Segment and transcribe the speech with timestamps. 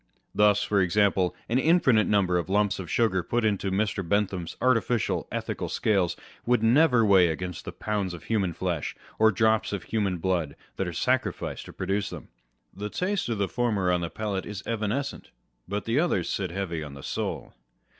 [0.33, 4.01] Thus, for example, an infinite number of lumps of sugar put into Mr.
[4.03, 9.71] Bentham's artificial ethical scales would never weigh against the pounds of human flesh, or drops
[9.71, 10.75] of human 60 On Reason and Imagination.
[10.77, 12.27] blood, that are sacrificed to produce them.
[12.73, 15.29] The taste of the former on the palate is evanescent;
[15.67, 17.53] but the others sit heavy on the soul.